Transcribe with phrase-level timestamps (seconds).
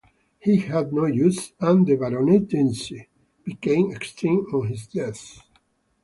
[0.39, 3.05] He had no issue and the baronetcy
[3.43, 5.43] became extinct on his death.